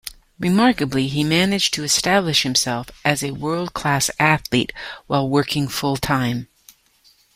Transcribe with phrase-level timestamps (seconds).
[0.39, 4.73] Remarkably, he managed to establish himself as a world class athlete
[5.05, 6.47] while working full-time.